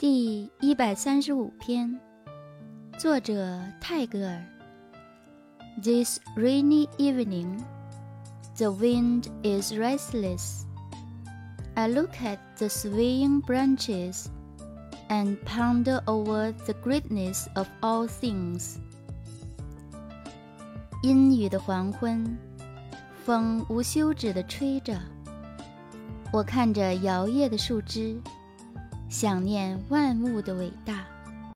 [0.00, 2.00] 第一百三十五篇，
[2.98, 4.42] 作者泰戈尔。
[5.82, 7.62] This rainy evening,
[8.56, 10.62] the wind is restless.
[11.74, 14.28] I look at the swaying branches
[15.10, 18.78] and ponder over the greatness of all things.
[21.02, 22.38] 阴雨的黄昏，
[23.26, 24.98] 风无休止地吹着。
[26.32, 28.18] 我看着摇曳的树枝。
[29.10, 31.04] 想念万物的伟大。